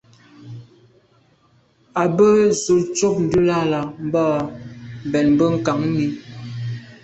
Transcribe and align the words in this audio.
A 2.01 2.03
be 2.15 2.27
z’o 2.61 2.75
tshob 2.93 3.15
ndùlàlà 3.25 3.79
mb’o 4.05 4.25
bèn 5.11 5.27
mbe 5.33 5.45
nkagni. 5.55 6.07